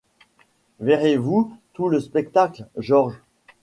Verrez-vous 0.79 1.55
tout 1.73 1.87
le 1.87 1.99
spectacle, 1.99 2.65
George? 2.75 3.19